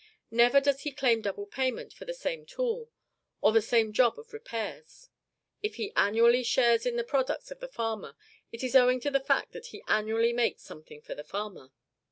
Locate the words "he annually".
5.75-6.41, 9.67-10.33